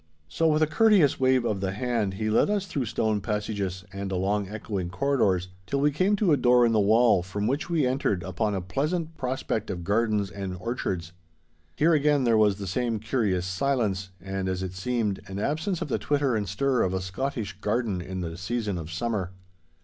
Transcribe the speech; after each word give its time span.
So 0.27 0.47
with 0.47 0.63
a 0.63 0.65
courteous 0.65 1.19
wave 1.19 1.45
of 1.45 1.61
the 1.61 1.73
hand, 1.73 2.15
he 2.15 2.31
led 2.31 2.49
us 2.49 2.65
through 2.65 2.85
stone 2.87 3.21
passages 3.21 3.85
and 3.93 4.11
along 4.11 4.49
echoing 4.49 4.89
corridors, 4.89 5.49
till 5.67 5.79
we 5.79 5.91
came 5.91 6.15
to 6.15 6.31
a 6.31 6.37
door 6.37 6.65
in 6.65 6.71
the 6.71 6.79
wall, 6.79 7.21
from 7.21 7.45
which 7.45 7.69
we 7.69 7.85
entered 7.85 8.23
upon 8.23 8.55
a 8.55 8.61
pleasant 8.61 9.15
prospect 9.15 9.69
of 9.69 9.83
gardens 9.83 10.31
and 10.31 10.55
orchards. 10.57 11.11
Here 11.75 11.93
again 11.93 12.23
there 12.23 12.35
was 12.35 12.55
the 12.57 12.65
same 12.65 12.97
curious 12.99 13.45
silence, 13.45 14.09
and, 14.19 14.49
as 14.49 14.63
it 14.63 14.73
seemed, 14.73 15.19
an 15.27 15.37
absence 15.37 15.83
of 15.83 15.87
the 15.87 15.99
twitter 15.99 16.35
and 16.35 16.49
stir 16.49 16.81
of 16.81 16.95
a 16.95 16.99
Scottish 17.01 17.53
garden 17.61 18.01
in 18.01 18.21
the 18.21 18.37
season 18.37 18.79
of 18.79 18.91
summer. 18.91 19.29